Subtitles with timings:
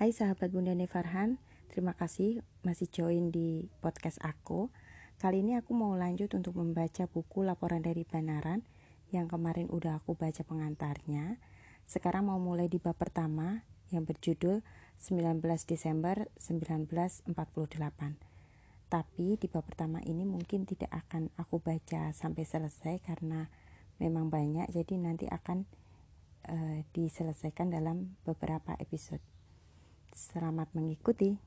[0.00, 1.36] Hai sahabat Bunda Nevarhan,
[1.68, 4.72] terima kasih masih join di podcast aku.
[5.20, 8.64] Kali ini aku mau lanjut untuk membaca buku Laporan dari Banaran
[9.12, 11.36] yang kemarin udah aku baca pengantarnya.
[11.84, 13.60] Sekarang mau mulai di bab pertama
[13.92, 14.64] yang berjudul
[15.04, 17.36] 19 Desember 1948.
[18.88, 23.52] Tapi di bab pertama ini mungkin tidak akan aku baca sampai selesai karena
[24.00, 25.68] memang banyak jadi nanti akan
[26.48, 29.29] uh, diselesaikan dalam beberapa episode.
[30.10, 31.38] Selamat mengikuti.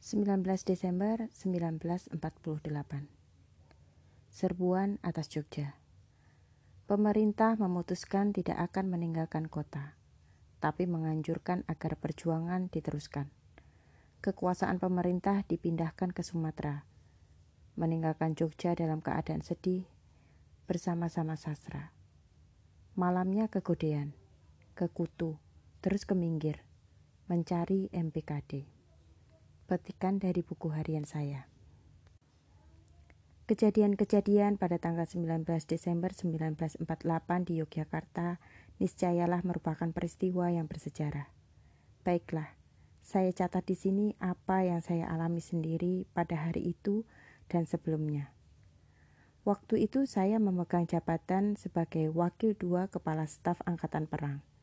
[0.00, 2.16] 19 Desember 1948
[4.32, 5.76] Serbuan atas Jogja
[6.88, 10.00] Pemerintah memutuskan tidak akan meninggalkan kota,
[10.64, 13.28] tapi menganjurkan agar perjuangan diteruskan.
[14.24, 16.88] Kekuasaan pemerintah dipindahkan ke Sumatera,
[17.76, 19.84] meninggalkan Jogja dalam keadaan sedih
[20.64, 21.92] bersama-sama sastra.
[22.96, 24.16] Malamnya ke Godean,
[24.72, 25.43] ke Kutu,
[25.84, 26.64] terus ke Minggir,
[27.28, 28.64] mencari MPKD.
[29.68, 31.44] Petikan dari buku harian saya.
[33.44, 36.88] Kejadian-kejadian pada tanggal 19 Desember 1948
[37.44, 38.40] di Yogyakarta
[38.80, 41.28] niscayalah merupakan peristiwa yang bersejarah.
[42.00, 42.56] Baiklah,
[43.04, 47.04] saya catat di sini apa yang saya alami sendiri pada hari itu
[47.52, 48.32] dan sebelumnya.
[49.44, 54.53] Waktu itu saya memegang jabatan sebagai Wakil Dua Kepala Staf Angkatan Perang.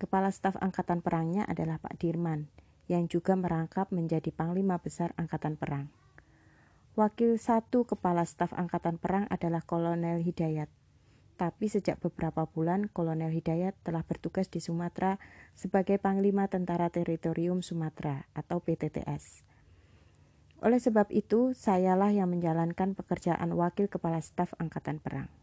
[0.00, 2.48] Kepala Staf Angkatan Perangnya adalah Pak Dirman,
[2.88, 5.92] yang juga merangkap menjadi Panglima Besar Angkatan Perang.
[6.96, 10.72] Wakil satu Kepala Staf Angkatan Perang adalah Kolonel Hidayat.
[11.36, 15.20] Tapi sejak beberapa bulan, Kolonel Hidayat telah bertugas di Sumatera
[15.52, 19.44] sebagai Panglima Tentara Teritorium Sumatera atau PTTS.
[20.64, 25.39] Oleh sebab itu, sayalah yang menjalankan pekerjaan Wakil Kepala Staf Angkatan Perang.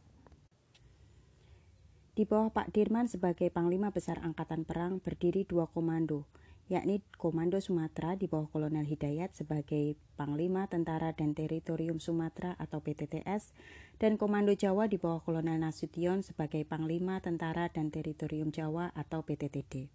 [2.18, 6.26] Di bawah Pak Dirman sebagai Panglima Besar Angkatan Perang berdiri dua komando,
[6.66, 13.54] yakni Komando Sumatera di bawah Kolonel Hidayat sebagai Panglima Tentara dan Teritorium Sumatera atau PTTS
[14.02, 19.94] dan Komando Jawa di bawah Kolonel Nasution sebagai Panglima Tentara dan Teritorium Jawa atau PTTD.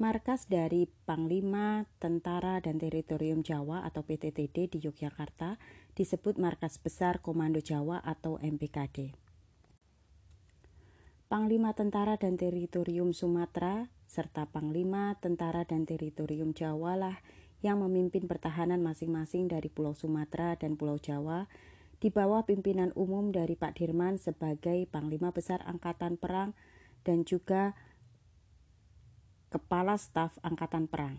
[0.00, 5.60] Markas dari Panglima Tentara dan Teritorium Jawa atau PTTD di Yogyakarta
[5.92, 9.25] disebut Markas Besar Komando Jawa atau MPKD.
[11.26, 17.18] Panglima Tentara dan Teritorium Sumatera, serta Panglima Tentara dan Teritorium Jawa lah
[17.66, 21.50] yang memimpin pertahanan masing-masing dari Pulau Sumatera dan Pulau Jawa
[21.98, 26.54] di bawah pimpinan umum dari Pak Dirman sebagai Panglima Besar Angkatan Perang
[27.02, 27.74] dan juga
[29.50, 31.18] Kepala Staf Angkatan Perang.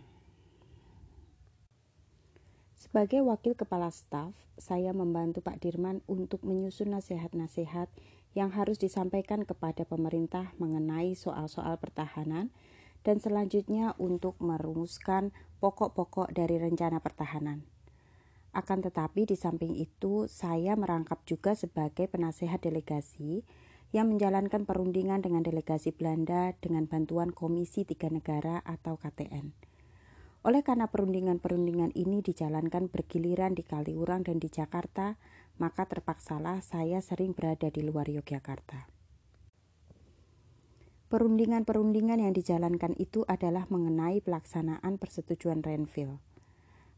[2.80, 7.92] Sebagai wakil kepala staf, saya membantu Pak Dirman untuk menyusun nasihat-nasihat
[8.38, 12.54] yang harus disampaikan kepada pemerintah mengenai soal-soal pertahanan
[13.02, 17.66] dan selanjutnya untuk merumuskan pokok-pokok dari rencana pertahanan.
[18.54, 23.42] Akan tetapi di samping itu saya merangkap juga sebagai penasehat delegasi
[23.90, 29.56] yang menjalankan perundingan dengan delegasi Belanda dengan bantuan Komisi Tiga Negara atau KTN.
[30.46, 35.18] Oleh karena perundingan-perundingan ini dijalankan bergiliran di Kaliurang dan di Jakarta,
[35.58, 38.90] maka terpaksalah saya sering berada di luar Yogyakarta.
[41.08, 46.20] Perundingan-perundingan yang dijalankan itu adalah mengenai pelaksanaan persetujuan Renville.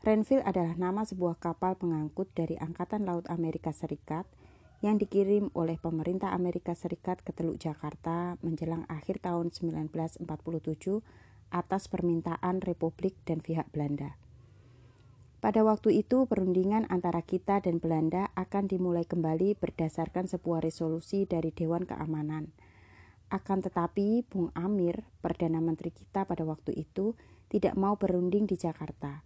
[0.02, 4.26] Renville adalah nama sebuah kapal pengangkut dari Angkatan Laut Amerika Serikat
[4.80, 10.24] yang dikirim oleh pemerintah Amerika Serikat ke Teluk Jakarta menjelang akhir tahun 1947
[11.52, 14.16] atas permintaan Republik dan pihak Belanda.
[15.40, 21.56] Pada waktu itu, perundingan antara kita dan Belanda akan dimulai kembali berdasarkan sebuah resolusi dari
[21.56, 22.52] Dewan Keamanan.
[23.32, 27.16] Akan tetapi, Bung Amir, Perdana Menteri kita pada waktu itu,
[27.48, 29.24] tidak mau berunding di Jakarta.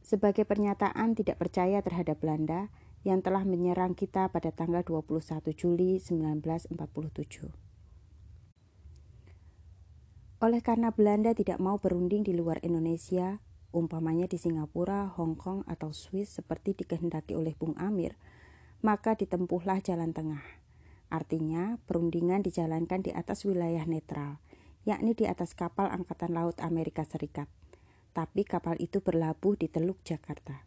[0.00, 2.72] Sebagai pernyataan tidak percaya terhadap Belanda
[3.04, 7.68] yang telah menyerang kita pada tanggal 21 Juli 1947.
[10.40, 13.42] Oleh karena Belanda tidak mau berunding di luar Indonesia,
[13.78, 18.18] umpamanya di Singapura, Hong Kong, atau Swiss seperti dikehendaki oleh Bung Amir,
[18.82, 20.42] maka ditempuhlah jalan tengah.
[21.08, 24.42] Artinya, perundingan dijalankan di atas wilayah netral,
[24.82, 27.46] yakni di atas kapal Angkatan Laut Amerika Serikat.
[28.12, 30.66] Tapi kapal itu berlabuh di Teluk Jakarta.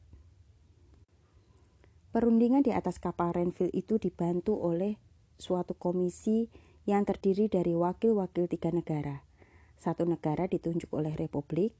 [2.12, 5.00] Perundingan di atas kapal Renville itu dibantu oleh
[5.40, 6.52] suatu komisi
[6.84, 9.24] yang terdiri dari wakil-wakil tiga negara.
[9.80, 11.74] Satu negara ditunjuk oleh Republik,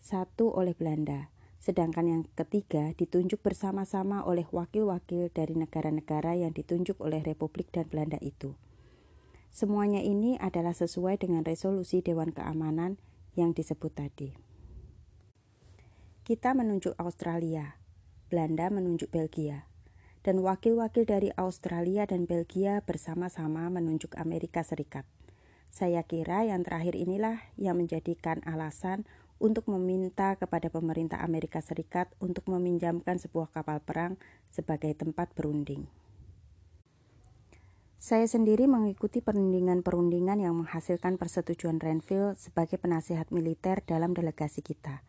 [0.00, 1.28] satu oleh Belanda,
[1.60, 8.16] sedangkan yang ketiga ditunjuk bersama-sama oleh wakil-wakil dari negara-negara yang ditunjuk oleh Republik dan Belanda
[8.24, 8.56] itu.
[9.52, 12.96] Semuanya ini adalah sesuai dengan resolusi Dewan Keamanan
[13.36, 14.32] yang disebut tadi.
[16.24, 17.76] Kita menunjuk Australia,
[18.30, 19.66] Belanda menunjuk Belgia,
[20.22, 25.04] dan wakil-wakil dari Australia dan Belgia bersama-sama menunjuk Amerika Serikat.
[25.70, 29.06] Saya kira yang terakhir inilah yang menjadikan alasan
[29.40, 34.20] untuk meminta kepada pemerintah Amerika Serikat untuk meminjamkan sebuah kapal perang
[34.52, 35.88] sebagai tempat berunding.
[38.00, 45.04] Saya sendiri mengikuti perundingan-perundingan yang menghasilkan persetujuan Renville sebagai penasihat militer dalam delegasi kita.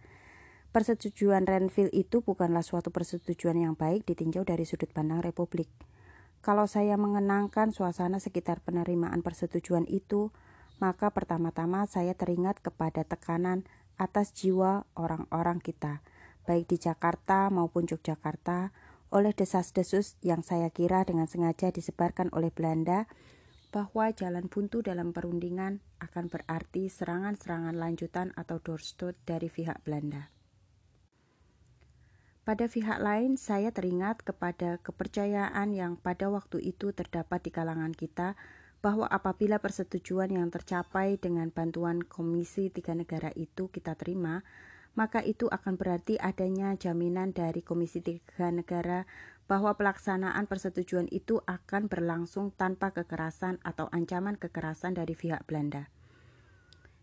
[0.75, 5.71] Persetujuan Renville itu bukanlah suatu persetujuan yang baik ditinjau dari sudut pandang Republik.
[6.43, 10.35] Kalau saya mengenangkan suasana sekitar penerimaan persetujuan itu,
[10.83, 13.63] maka pertama-tama saya teringat kepada tekanan
[14.01, 16.01] atas jiwa orang-orang kita,
[16.49, 18.73] baik di Jakarta maupun Yogyakarta,
[19.13, 23.05] oleh desas-desus yang saya kira dengan sengaja disebarkan oleh Belanda
[23.69, 30.33] bahwa jalan buntu dalam perundingan akan berarti serangan-serangan lanjutan atau doorstop dari pihak Belanda.
[32.41, 38.33] Pada pihak lain, saya teringat kepada kepercayaan yang pada waktu itu terdapat di kalangan kita
[38.81, 44.41] bahwa apabila persetujuan yang tercapai dengan bantuan Komisi Tiga Negara itu kita terima,
[44.97, 49.05] maka itu akan berarti adanya jaminan dari Komisi Tiga Negara
[49.45, 55.91] bahwa pelaksanaan persetujuan itu akan berlangsung tanpa kekerasan atau ancaman kekerasan dari pihak Belanda.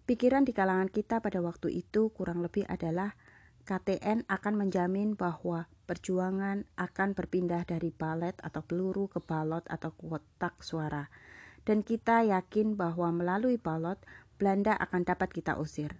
[0.08, 3.12] Pikiran di kalangan kita pada waktu itu kurang lebih adalah
[3.68, 10.64] KTN akan menjamin bahwa perjuangan akan berpindah dari balet atau peluru ke balot atau kotak
[10.64, 11.12] suara.
[11.68, 14.00] Dan kita yakin bahwa melalui balot,
[14.40, 15.92] Belanda akan dapat kita usir.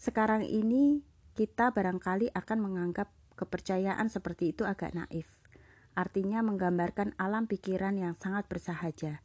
[0.00, 1.04] Sekarang ini,
[1.36, 5.28] kita barangkali akan menganggap kepercayaan seperti itu agak naif.
[5.92, 9.20] Artinya menggambarkan alam pikiran yang sangat bersahaja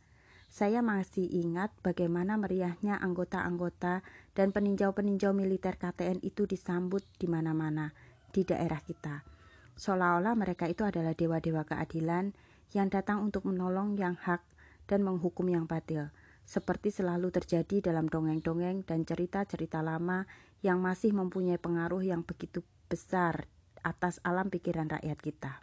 [0.56, 7.92] saya masih ingat bagaimana meriahnya anggota-anggota dan peninjau-peninjau militer KTN itu disambut di mana-mana
[8.32, 9.28] di daerah kita.
[9.76, 12.32] Seolah-olah mereka itu adalah dewa-dewa keadilan
[12.72, 14.48] yang datang untuk menolong yang hak
[14.86, 16.14] dan menghukum yang batil,
[16.46, 20.30] seperti selalu terjadi dalam dongeng-dongeng dan cerita-cerita lama
[20.62, 23.50] yang masih mempunyai pengaruh yang begitu besar
[23.82, 25.62] atas alam pikiran rakyat kita.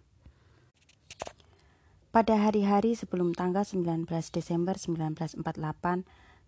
[2.12, 4.04] Pada hari-hari sebelum tanggal 19
[4.36, 5.40] Desember 1948,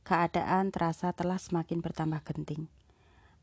[0.04, 2.68] keadaan terasa telah semakin bertambah genting.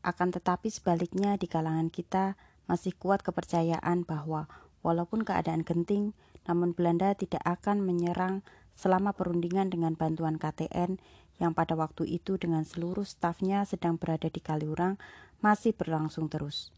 [0.06, 2.38] Akan tetapi sebaliknya di kalangan kita
[2.70, 4.46] masih kuat kepercayaan bahwa
[4.86, 6.14] walaupun keadaan genting,
[6.46, 8.46] namun Belanda tidak akan menyerang
[8.76, 11.00] selama perundingan dengan bantuan KTN
[11.40, 15.00] yang pada waktu itu dengan seluruh stafnya sedang berada di Kaliurang
[15.40, 16.70] masih berlangsung terus.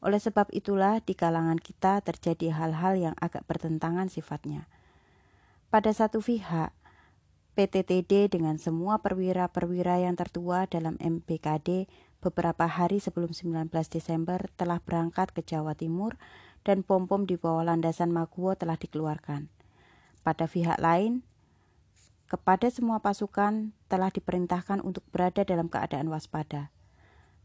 [0.00, 4.66] Oleh sebab itulah di kalangan kita terjadi hal-hal yang agak bertentangan sifatnya–
[5.70, 6.74] pada satu pihak,
[7.54, 11.86] PTTD dengan semua perwira-perwira yang tertua dalam MPKD
[12.18, 16.18] beberapa hari sebelum 19 Desember telah berangkat ke Jawa Timur
[16.66, 19.46] dan pom-pom di bawah landasan Maguwo telah dikeluarkan.
[20.26, 21.22] Pada pihak lain,
[22.30, 26.70] kepada semua pasukan telah diperintahkan untuk berada dalam keadaan waspada.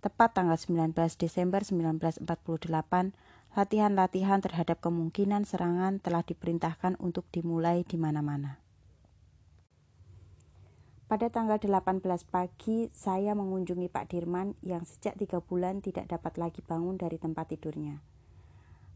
[0.05, 2.21] Tepat tanggal 19 Desember 1948,
[3.55, 8.59] Latihan-latihan terhadap kemungkinan serangan telah diperintahkan untuk dimulai di mana-mana.
[11.07, 16.59] Pada tanggal 18 pagi, saya mengunjungi Pak Dirman yang sejak tiga bulan tidak dapat lagi
[16.67, 18.03] bangun dari tempat tidurnya.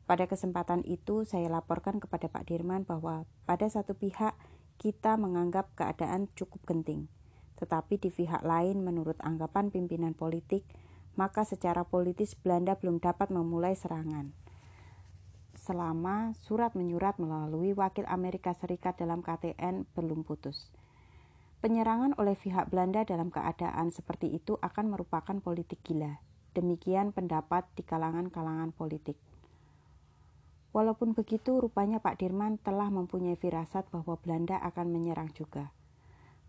[0.03, 4.36] Pada kesempatan itu, saya laporkan kepada Pak Dirman bahwa pada satu pihak
[4.79, 7.12] kita menganggap keadaan cukup genting,
[7.59, 10.63] tetapi di pihak lain menurut anggapan pimpinan politik,
[11.19, 14.31] maka secara politis Belanda belum dapat memulai serangan
[15.59, 20.71] selama surat menyurat melalui wakil Amerika Serikat dalam KTN belum putus.
[21.59, 26.24] Penyerangan oleh pihak Belanda dalam keadaan seperti itu akan merupakan politik gila.
[26.55, 29.19] Demikian pendapat di kalangan-kalangan politik.
[30.70, 35.74] Walaupun begitu, rupanya Pak Dirman telah mempunyai firasat bahwa Belanda akan menyerang juga.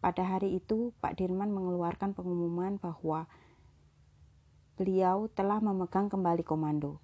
[0.04, 3.24] Pada hari itu, Pak Dirman mengeluarkan pengumuman bahwa
[4.76, 7.00] beliau telah memegang kembali komando.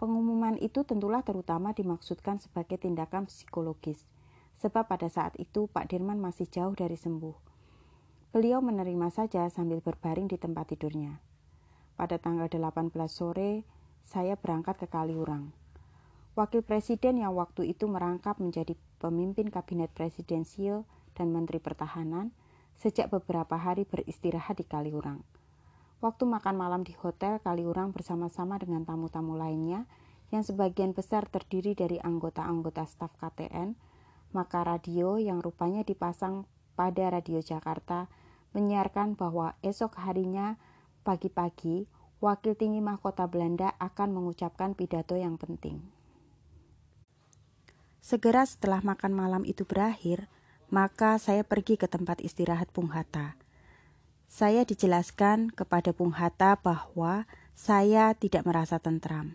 [0.00, 4.08] Pengumuman itu tentulah terutama dimaksudkan sebagai tindakan psikologis,
[4.56, 7.36] sebab pada saat itu Pak Dirman masih jauh dari sembuh.
[8.32, 11.20] Beliau menerima saja sambil berbaring di tempat tidurnya.
[11.96, 13.64] Pada tanggal 18 sore,
[14.04, 15.67] saya berangkat ke Kaliurang.
[16.38, 20.86] Wakil Presiden yang waktu itu merangkap menjadi pemimpin kabinet presidensial
[21.18, 22.30] dan Menteri Pertahanan
[22.78, 25.26] sejak beberapa hari beristirahat di Kaliurang.
[25.98, 29.90] Waktu makan malam di hotel Kaliurang bersama-sama dengan tamu-tamu lainnya
[30.30, 33.74] yang sebagian besar terdiri dari anggota-anggota staf KTN,
[34.30, 36.46] maka radio yang rupanya dipasang
[36.78, 38.06] pada Radio Jakarta
[38.54, 40.54] menyiarkan bahwa esok harinya
[41.02, 41.90] pagi-pagi
[42.22, 45.97] Wakil Tinggi Mahkota Belanda akan mengucapkan pidato yang penting.
[47.98, 50.30] Segera setelah makan malam itu berakhir,
[50.68, 53.36] maka saya pergi ke tempat istirahat Bung Hatta.
[54.28, 57.24] Saya dijelaskan kepada Bung Hatta bahwa
[57.56, 59.34] saya tidak merasa tentram.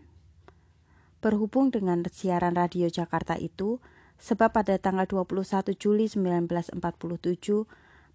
[1.20, 3.82] Berhubung dengan siaran radio Jakarta itu,
[4.22, 7.68] sebab pada tanggal 21 Juli 1947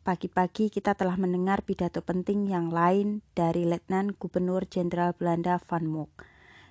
[0.08, 6.24] Pagi-pagi kita telah mendengar pidato penting yang lain dari Letnan Gubernur Jenderal Belanda Van Mook,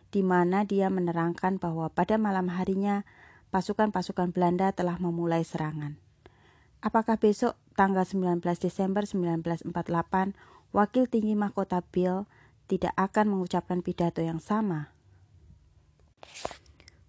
[0.09, 3.05] di mana dia menerangkan bahwa pada malam harinya
[3.49, 5.99] pasukan-pasukan Belanda telah memulai serangan.
[6.83, 9.65] Apakah besok tanggal 19 Desember 1948
[10.75, 12.29] Wakil Tinggi Mahkota Bill
[12.67, 14.93] tidak akan mengucapkan pidato yang sama?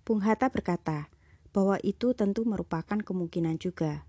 [0.08, 1.12] Bung Hatta berkata
[1.52, 4.08] bahwa itu tentu merupakan kemungkinan juga.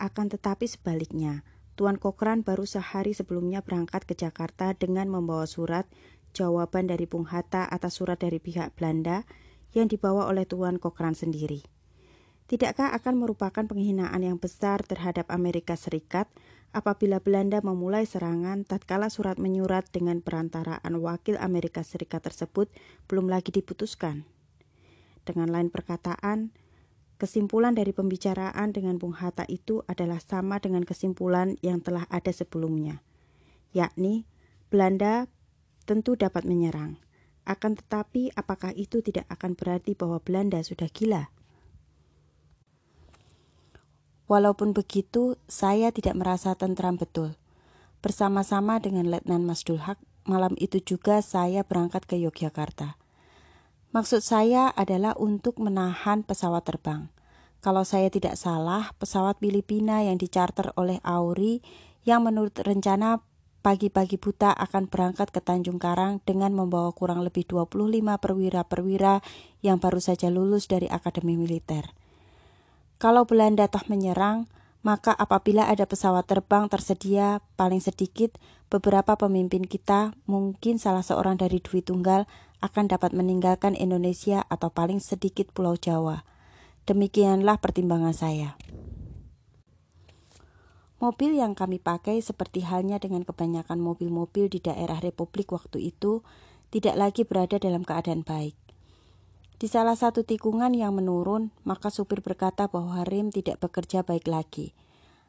[0.00, 5.84] Akan tetapi sebaliknya, Tuan Kokran baru sehari sebelumnya berangkat ke Jakarta dengan membawa surat
[6.32, 9.28] jawaban dari Bung Hatta atas surat dari pihak Belanda
[9.72, 11.64] yang dibawa oleh Tuan Kokran sendiri.
[12.46, 16.30] Tidakkah akan merupakan penghinaan yang besar terhadap Amerika Serikat
[16.70, 22.70] apabila Belanda memulai serangan tatkala surat menyurat dengan perantaraan wakil Amerika Serikat tersebut
[23.10, 24.22] belum lagi diputuskan?
[25.26, 26.54] Dengan lain perkataan,
[27.16, 33.00] Kesimpulan dari pembicaraan dengan Bung Hatta itu adalah sama dengan kesimpulan yang telah ada sebelumnya,
[33.72, 34.28] yakni
[34.68, 35.24] Belanda
[35.88, 37.00] tentu dapat menyerang.
[37.46, 41.30] Akan tetapi, apakah itu tidak akan berarti bahwa Belanda sudah gila?
[44.26, 47.38] Walaupun begitu, saya tidak merasa tentram betul.
[48.02, 52.98] Bersama-sama dengan Letnan Masdul Haq, malam itu juga saya berangkat ke Yogyakarta.
[53.94, 57.06] Maksud saya adalah untuk menahan pesawat terbang.
[57.62, 61.62] Kalau saya tidak salah, pesawat Filipina yang dicarter oleh Auri
[62.02, 63.22] yang menurut rencana
[63.66, 69.26] pagi-pagi buta akan berangkat ke Tanjung Karang dengan membawa kurang lebih 25 perwira-perwira
[69.58, 71.90] yang baru saja lulus dari Akademi Militer.
[73.02, 74.46] Kalau Belanda toh menyerang,
[74.86, 78.38] maka apabila ada pesawat terbang tersedia paling sedikit
[78.70, 82.30] beberapa pemimpin kita, mungkin salah seorang dari Dwi Tunggal
[82.62, 86.22] akan dapat meninggalkan Indonesia atau paling sedikit Pulau Jawa.
[86.86, 88.54] Demikianlah pertimbangan saya.
[91.06, 96.26] Mobil yang kami pakai seperti halnya dengan kebanyakan mobil-mobil di daerah Republik waktu itu
[96.74, 98.58] tidak lagi berada dalam keadaan baik.
[99.54, 104.74] Di salah satu tikungan yang menurun, maka supir berkata bahwa rem tidak bekerja baik lagi.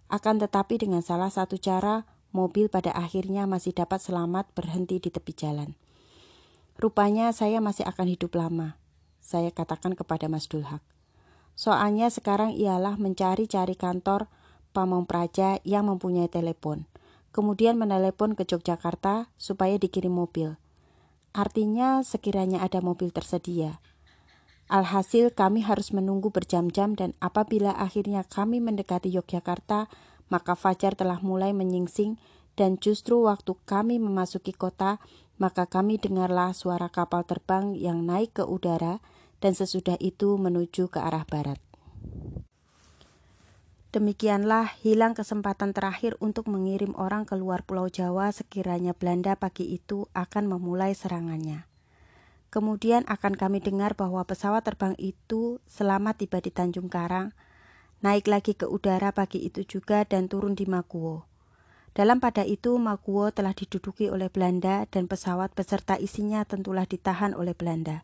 [0.10, 5.38] Akan tetapi dengan salah satu cara, mobil pada akhirnya masih dapat selamat berhenti di tepi
[5.38, 5.78] jalan.
[6.82, 8.82] Rupanya saya masih akan hidup lama,
[9.22, 10.82] saya katakan kepada Mas Dulhak.
[11.54, 14.26] Soalnya sekarang ialah mencari-cari kantor
[14.76, 16.88] Pamong Praja yang mempunyai telepon.
[17.36, 20.58] Kemudian menelepon ke Yogyakarta supaya dikirim mobil.
[21.38, 23.78] Artinya sekiranya ada mobil tersedia.
[24.68, 29.88] Alhasil kami harus menunggu berjam-jam dan apabila akhirnya kami mendekati Yogyakarta,
[30.28, 32.20] maka fajar telah mulai menyingsing
[32.58, 35.00] dan justru waktu kami memasuki kota,
[35.38, 39.00] maka kami dengarlah suara kapal terbang yang naik ke udara
[39.38, 41.62] dan sesudah itu menuju ke arah barat.
[43.96, 50.52] Demikianlah hilang kesempatan terakhir untuk mengirim orang keluar Pulau Jawa sekiranya Belanda pagi itu akan
[50.52, 51.64] memulai serangannya.
[52.52, 57.32] Kemudian akan kami dengar bahwa pesawat terbang itu selamat tiba di Tanjung Karang,
[58.04, 61.24] naik lagi ke udara pagi itu juga dan turun di Makuwo.
[61.96, 67.56] Dalam pada itu, Makuwo telah diduduki oleh Belanda dan pesawat beserta isinya tentulah ditahan oleh
[67.56, 68.04] Belanda.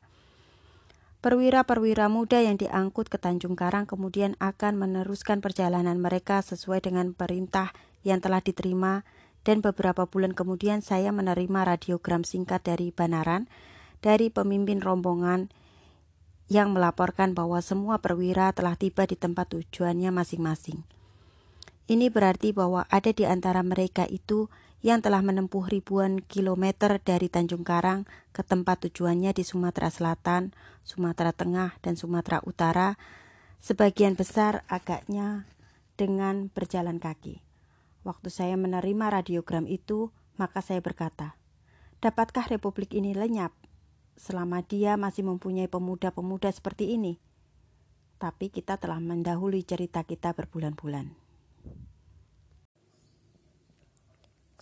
[1.24, 7.72] Perwira-perwira muda yang diangkut ke Tanjung Karang kemudian akan meneruskan perjalanan mereka sesuai dengan perintah
[8.04, 9.08] yang telah diterima
[9.48, 13.48] dan beberapa bulan kemudian saya menerima radiogram singkat dari Banaran
[14.04, 15.48] dari pemimpin rombongan
[16.52, 20.84] yang melaporkan bahwa semua perwira telah tiba di tempat tujuannya masing-masing.
[21.88, 24.52] Ini berarti bahwa ada di antara mereka itu
[24.84, 28.04] yang telah menempuh ribuan kilometer dari Tanjung Karang
[28.36, 30.52] ke tempat tujuannya di Sumatera Selatan,
[30.84, 33.00] Sumatera Tengah, dan Sumatera Utara,
[33.64, 35.48] sebagian besar agaknya
[35.96, 37.40] dengan berjalan kaki.
[38.04, 41.40] Waktu saya menerima radiogram itu, maka saya berkata,
[42.04, 43.56] "Dapatkah republik ini lenyap
[44.20, 47.24] selama dia masih mempunyai pemuda-pemuda seperti ini?"
[48.20, 51.23] Tapi kita telah mendahului cerita kita berbulan-bulan.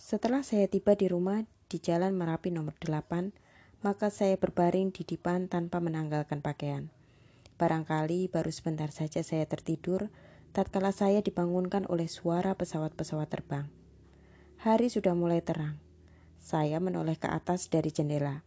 [0.02, 5.46] Setelah saya tiba di rumah di Jalan Merapi nomor 8, maka saya berbaring di dipan
[5.46, 6.90] tanpa menanggalkan pakaian.
[7.54, 10.10] Barangkali baru sebentar saja saya tertidur,
[10.50, 13.70] tatkala saya dibangunkan oleh suara pesawat-pesawat terbang.
[14.66, 15.78] Hari sudah mulai terang.
[16.42, 18.42] Saya menoleh ke atas dari jendela.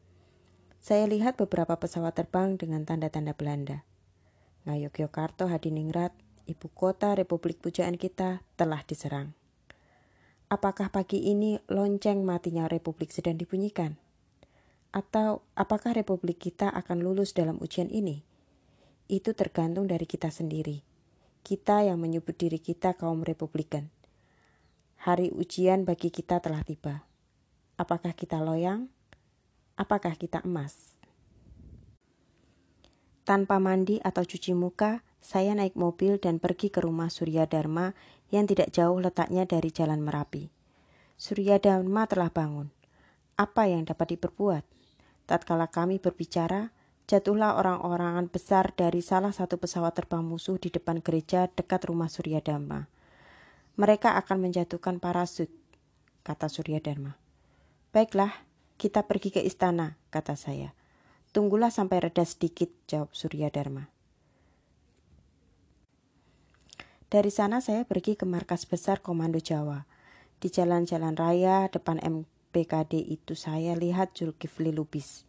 [0.84, 3.88] Saya lihat beberapa pesawat terbang dengan tanda-tanda Belanda.
[4.68, 6.12] Ngayogyakarta Hadiningrat,
[6.52, 9.45] ibu kota Republik Pujaan kita, telah diserang.
[10.46, 13.98] Apakah pagi ini lonceng matinya Republik sedang dibunyikan?
[14.94, 18.22] Atau apakah republik kita akan lulus dalam ujian ini?
[19.10, 20.86] Itu tergantung dari kita sendiri.
[21.42, 23.90] Kita yang menyebut diri kita kaum republikan.
[25.02, 27.10] Hari ujian bagi kita telah tiba.
[27.82, 28.88] Apakah kita loyang?
[29.82, 30.94] Apakah kita emas?
[33.26, 37.98] Tanpa mandi atau cuci muka, saya naik mobil dan pergi ke rumah Surya Dharma
[38.36, 40.52] yang tidak jauh letaknya dari Jalan Merapi.
[41.16, 42.68] Surya Dharma telah bangun.
[43.40, 44.68] Apa yang dapat diperbuat?
[45.24, 46.76] Tatkala kami berbicara,
[47.08, 52.44] jatuhlah orang-orangan besar dari salah satu pesawat terbang musuh di depan gereja dekat rumah Surya
[52.44, 52.92] Dharma.
[53.80, 55.48] Mereka akan menjatuhkan parasut,
[56.28, 57.16] kata Surya Dharma.
[57.96, 58.44] Baiklah,
[58.76, 60.76] kita pergi ke istana, kata saya.
[61.32, 63.95] Tunggulah sampai reda sedikit, jawab Surya Dharma.
[67.16, 69.88] Dari sana saya pergi ke markas besar Komando Jawa.
[70.44, 75.24] Di jalan-jalan raya depan M PKD itu saya lihat Zulkifli Lubis.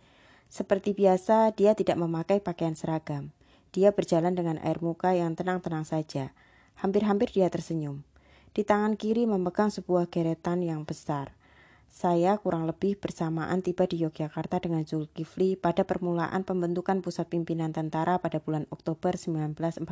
[0.50, 3.30] Seperti biasa, dia tidak memakai pakaian seragam.
[3.70, 6.34] Dia berjalan dengan air muka yang tenang-tenang saja.
[6.82, 8.02] Hampir-hampir dia tersenyum.
[8.50, 11.38] Di tangan kiri memegang sebuah geretan yang besar.
[11.86, 18.18] Saya kurang lebih bersamaan tiba di Yogyakarta dengan Zulkifli pada permulaan pembentukan pusat pimpinan tentara
[18.18, 19.86] pada bulan Oktober 1945.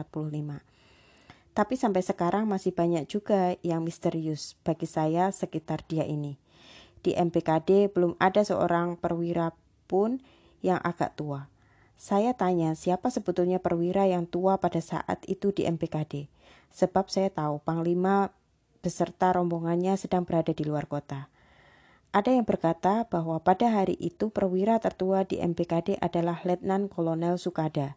[1.54, 6.34] Tapi sampai sekarang masih banyak juga yang misterius bagi saya sekitar dia ini.
[6.98, 9.54] Di MPKD belum ada seorang perwira
[9.86, 10.18] pun
[10.66, 11.46] yang agak tua.
[11.94, 16.26] Saya tanya siapa sebetulnya perwira yang tua pada saat itu di MPKD.
[16.74, 18.34] Sebab saya tahu Panglima
[18.82, 21.30] beserta rombongannya sedang berada di luar kota.
[22.10, 27.94] Ada yang berkata bahwa pada hari itu perwira tertua di MPKD adalah Letnan Kolonel Sukada.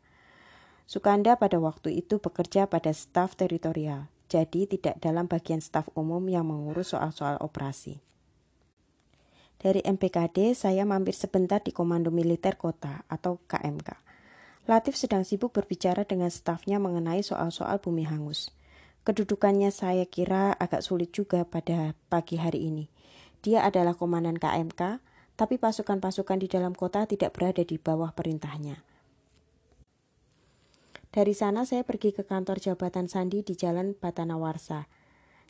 [0.87, 6.47] Sukanda pada waktu itu bekerja pada staf teritorial, jadi tidak dalam bagian staf umum yang
[6.47, 7.99] mengurus soal-soal operasi.
[9.59, 13.99] Dari MPKD, saya mampir sebentar di Komando Militer Kota atau KMK.
[14.71, 18.55] Latif sedang sibuk berbicara dengan stafnya mengenai soal-soal bumi hangus.
[19.03, 22.87] Kedudukannya saya kira agak sulit juga pada pagi hari ini.
[23.43, 25.03] Dia adalah komandan KMK,
[25.35, 28.86] tapi pasukan-pasukan di dalam kota tidak berada di bawah perintahnya.
[31.17, 34.85] Dari sana saya pergi ke kantor jabatan Sandi di Jalan Batanawarsa.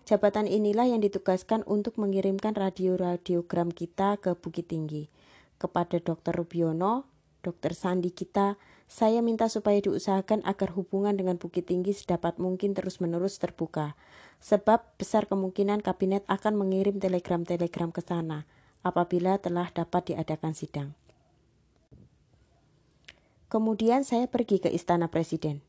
[0.08, 5.12] Jabatan inilah yang ditugaskan untuk mengirimkan radio-radiogram kita ke Bukit Tinggi.
[5.60, 6.40] Kepada Dr.
[6.40, 7.04] Rubiono,
[7.44, 7.76] Dr.
[7.76, 8.56] Sandi kita,
[8.88, 14.00] saya minta supaya diusahakan agar hubungan dengan Bukit Tinggi sedapat mungkin terus-menerus terbuka.
[14.40, 18.48] Sebab besar kemungkinan kabinet akan mengirim telegram-telegram ke sana
[18.88, 20.96] apabila telah dapat diadakan sidang.
[23.48, 25.64] Kemudian saya pergi ke istana presiden.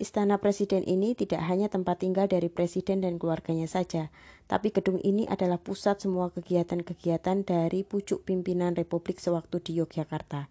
[0.00, 4.08] Istana Presiden ini tidak hanya tempat tinggal dari Presiden dan keluarganya saja,
[4.48, 10.48] tapi gedung ini adalah pusat semua kegiatan-kegiatan dari pucuk pimpinan Republik sewaktu di Yogyakarta.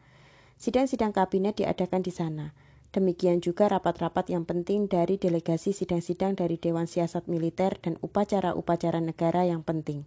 [0.61, 2.53] Sidang-sidang kabinet diadakan di sana.
[2.93, 9.49] Demikian juga rapat-rapat yang penting dari delegasi sidang-sidang dari Dewan Siasat Militer dan upacara-upacara negara
[9.49, 10.05] yang penting.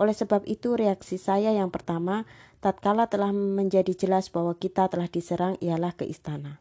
[0.00, 2.24] Oleh sebab itu, reaksi saya yang pertama,
[2.64, 6.56] tatkala telah menjadi jelas bahwa kita telah diserang, ialah ke istana.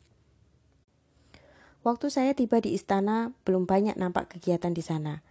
[1.87, 5.23] Waktu saya tiba di istana, belum banyak nampak kegiatan di sana.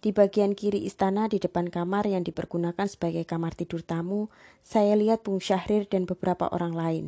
[0.00, 4.32] Di bagian kiri istana di depan kamar yang dipergunakan sebagai kamar tidur tamu,
[4.64, 7.04] saya lihat Bung Syahrir dan beberapa orang lain.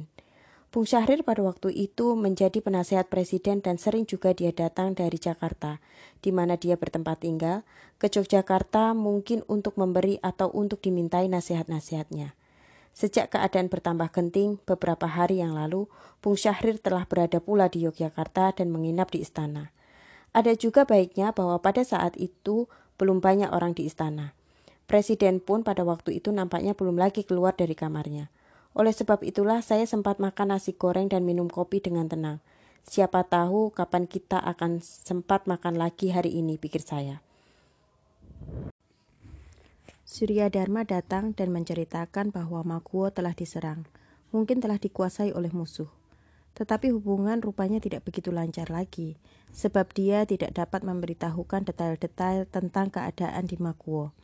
[0.69, 5.81] Bung Syahrir pada waktu itu menjadi penasehat presiden dan sering juga dia datang dari Jakarta,
[6.21, 7.65] di mana dia bertempat tinggal,
[7.97, 12.37] ke Yogyakarta mungkin untuk memberi atau untuk dimintai nasihat-nasihatnya.
[12.93, 15.89] Sejak keadaan bertambah genting, beberapa hari yang lalu,
[16.21, 19.73] Bung Syahrir telah berada pula di Yogyakarta dan menginap di istana.
[20.37, 22.69] Ada juga baiknya bahwa pada saat itu
[23.01, 24.37] belum banyak orang di istana.
[24.85, 28.29] Presiden pun pada waktu itu nampaknya belum lagi keluar dari kamarnya.
[28.79, 32.39] Oleh sebab itulah saya sempat makan nasi goreng dan minum kopi dengan tenang.
[32.87, 37.19] Siapa tahu kapan kita akan sempat makan lagi hari ini, pikir saya.
[40.07, 43.83] Surya Dharma datang dan menceritakan bahwa Makuo telah diserang,
[44.31, 45.91] mungkin telah dikuasai oleh musuh.
[46.55, 49.19] Tetapi hubungan rupanya tidak begitu lancar lagi,
[49.51, 54.15] sebab dia tidak dapat memberitahukan detail-detail tentang keadaan di Makuo.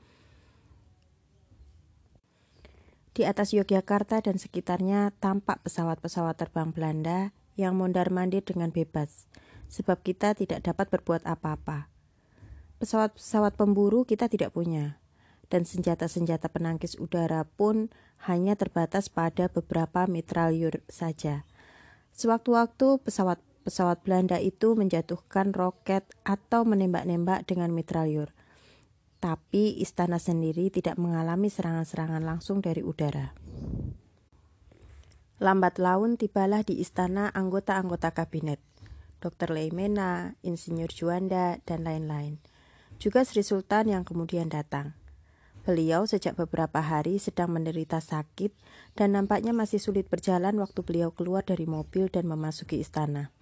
[3.15, 9.31] Di atas Yogyakarta dan sekitarnya tampak pesawat-pesawat terbang Belanda yang mondar-mandir dengan bebas,
[9.71, 11.87] sebab kita tidak dapat berbuat apa-apa.
[12.83, 14.99] Pesawat-pesawat pemburu kita tidak punya,
[15.47, 17.95] dan senjata-senjata penangkis udara pun
[18.27, 21.47] hanya terbatas pada beberapa mitralyur saja.
[22.19, 28.35] Sewaktu-waktu pesawat-pesawat Belanda itu menjatuhkan roket atau menembak-nembak dengan mitralyur.
[29.25, 33.33] Tapi istana sendiri tidak mengalami serangan-serangan langsung dari udara.
[35.41, 38.61] Lambat laun tibalah di istana anggota-anggota kabinet.
[39.25, 39.57] Dr.
[39.57, 42.37] Leimena, Insinyur Juanda, dan lain-lain
[42.99, 44.95] juga Sri Sultan yang kemudian datang.
[45.65, 48.53] Beliau sejak beberapa hari sedang menderita sakit
[48.97, 53.33] dan nampaknya masih sulit berjalan waktu beliau keluar dari mobil dan memasuki istana.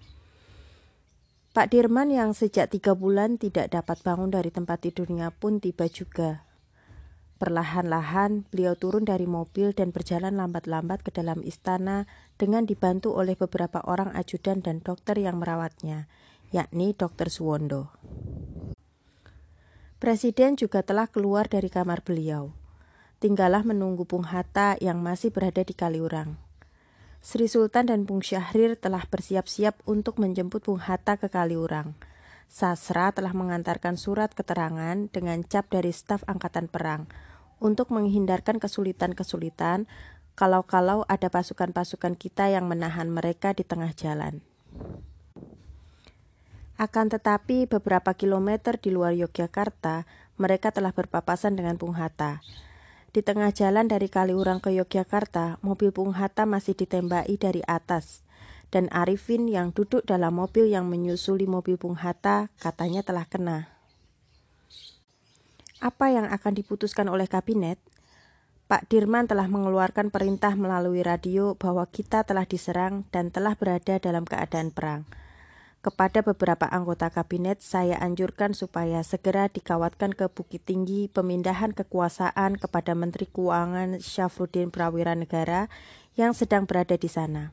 [1.53, 6.49] Pak Dirman yang sejak tiga bulan tidak dapat bangun dari tempat tidurnya pun tiba juga.
[7.37, 12.09] Perlahan-lahan beliau turun dari mobil dan berjalan lambat-lambat ke dalam istana
[12.41, 16.09] dengan dibantu oleh beberapa orang ajudan dan dokter yang merawatnya,
[16.57, 17.93] yakni Dokter Suwondo.
[20.01, 22.57] Presiden juga telah keluar dari kamar beliau.
[23.21, 26.42] Tinggallah menunggu Bung Hatta yang masih berada di Kaliurang.
[27.23, 31.95] Sri Sultan dan Bung Syahrir telah bersiap-siap untuk menjemput Bung Hatta ke Kaliurang.
[32.51, 37.07] Sasra telah mengantarkan surat keterangan dengan cap dari staf angkatan perang
[37.63, 39.87] untuk menghindarkan kesulitan-kesulitan
[40.35, 44.43] kalau-kalau ada pasukan-pasukan kita yang menahan mereka di tengah jalan.
[46.75, 50.11] Akan tetapi beberapa kilometer di luar Yogyakarta,
[50.43, 52.43] mereka telah berpapasan dengan Bung Hatta.
[53.13, 58.25] Di tengah jalan dari Kaliurang ke Yogyakarta, mobil Bung Hatta masih ditembaki dari atas.
[58.73, 63.69] Dan Arifin yang duduk dalam mobil yang menyusuli mobil Bung Hatta katanya telah kena.
[65.85, 67.77] Apa yang akan diputuskan oleh kabinet?
[68.65, 74.25] Pak Dirman telah mengeluarkan perintah melalui radio bahwa kita telah diserang dan telah berada dalam
[74.25, 75.05] keadaan perang.
[75.83, 82.95] Kepada beberapa anggota kabinet, saya anjurkan supaya segera dikawatkan ke Bukit Tinggi pemindahan kekuasaan kepada
[82.95, 85.67] Menteri Keuangan Syafruddin Prawira Negara
[86.15, 87.51] yang sedang berada di sana.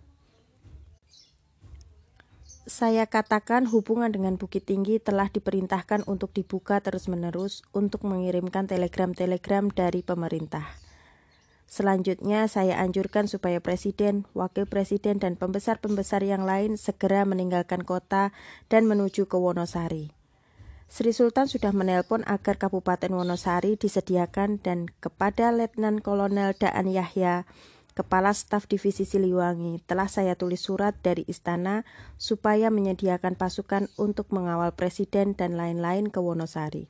[2.69, 10.05] Saya katakan hubungan dengan Bukit Tinggi telah diperintahkan untuk dibuka terus-menerus untuk mengirimkan telegram-telegram dari
[10.05, 10.88] pemerintah.
[11.69, 18.33] Selanjutnya, saya anjurkan supaya presiden, wakil presiden, dan pembesar-pembesar yang lain segera meninggalkan kota
[18.73, 20.09] dan menuju ke Wonosari.
[20.89, 27.45] Sri Sultan sudah menelpon agar Kabupaten Wonosari disediakan dan kepada Letnan Kolonel Daan Yahya,
[27.93, 31.85] Kepala Staf Divisi Siliwangi, telah saya tulis surat dari istana
[32.17, 36.89] supaya menyediakan pasukan untuk mengawal presiden dan lain-lain ke Wonosari.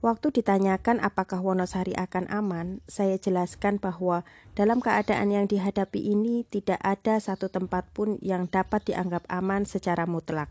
[0.00, 4.24] Waktu ditanyakan apakah Wonosari akan aman, saya jelaskan bahwa
[4.56, 10.08] dalam keadaan yang dihadapi ini tidak ada satu tempat pun yang dapat dianggap aman secara
[10.08, 10.48] mutlak.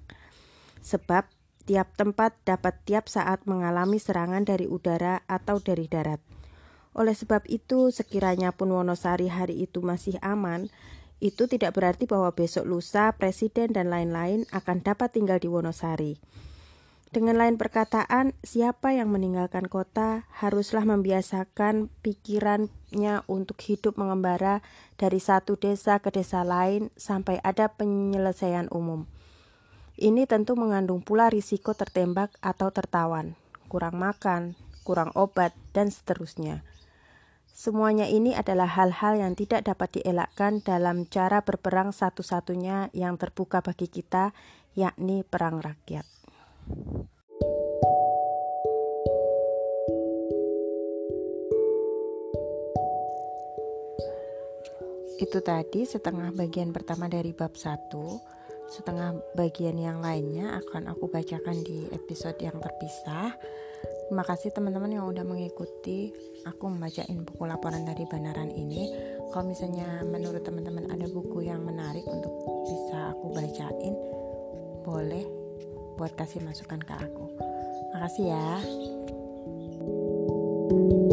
[0.85, 1.25] Sebab
[1.65, 6.21] tiap tempat dapat tiap saat mengalami serangan dari udara atau dari darat.
[6.93, 10.69] Oleh sebab itu, sekiranya pun Wonosari hari itu masih aman,
[11.17, 16.21] itu tidak berarti bahwa besok lusa presiden dan lain-lain akan dapat tinggal di Wonosari.
[17.09, 24.61] Dengan lain perkataan, siapa yang meninggalkan kota haruslah membiasakan pikirannya untuk hidup mengembara
[24.93, 29.09] dari satu desa ke desa lain sampai ada penyelesaian umum.
[29.97, 33.33] Ini tentu mengandung pula risiko tertembak atau tertawan,
[33.73, 34.53] kurang makan,
[34.85, 36.61] kurang obat, dan seterusnya.
[37.49, 43.89] Semuanya ini adalah hal-hal yang tidak dapat dielakkan dalam cara berperang satu-satunya yang terbuka bagi
[43.89, 44.31] kita,
[44.77, 46.18] yakni perang rakyat.
[55.19, 57.91] Itu tadi setengah bagian pertama dari bab 1
[58.69, 63.33] Setengah bagian yang lainnya akan aku bacakan di episode yang terpisah.
[64.07, 66.13] Terima kasih teman-teman yang udah mengikuti
[66.45, 68.89] Aku membacain buku laporan dari Banaran ini.
[69.33, 72.31] Kalau misalnya menurut teman-teman ada buku yang menarik untuk
[72.65, 73.93] bisa aku bacain
[74.85, 75.38] Boleh
[75.99, 77.27] buat kasih masukan ke aku.
[77.91, 78.49] Makasih ya.
[80.69, 81.08] thank you